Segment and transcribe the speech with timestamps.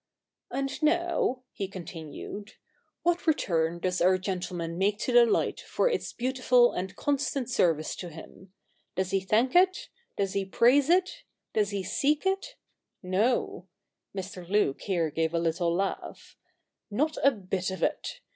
[0.49, 2.53] 'And now,' he continued,
[3.03, 7.95] 'what return does our gentleman make to the light for its beautiful and constant service
[7.97, 8.51] to him?
[8.95, 9.89] Does he thank it?
[10.17, 11.21] does he praise it?
[11.53, 12.55] does he seek it?
[13.03, 13.67] No—'
[14.15, 14.49] Mr.
[14.49, 16.35] Luke here gave a little laugh—
[16.89, 18.21] 'not a bit of it!